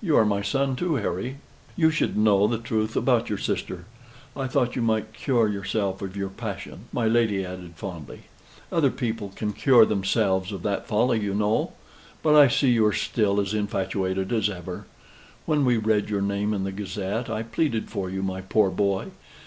[0.00, 1.36] You are my son, too, Harry.
[1.76, 3.84] You should know the truth about your sister.
[4.34, 8.20] I thought you might cure yourself of your passion," my lady added, fondly.
[8.72, 11.74] "Other people can cure themselves of that folly, you know.
[12.22, 14.86] But I see you are still as infatuated as ever.
[15.44, 19.08] When we read your name in the Gazette, I pleaded for you, my poor boy.